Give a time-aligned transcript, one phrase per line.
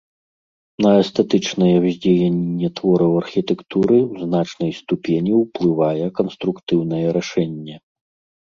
[0.85, 7.75] На эстэтычнае ўздзеянне твораў архітэктуры ў значнай ступені ўплывае канструктыўнае рашэнне.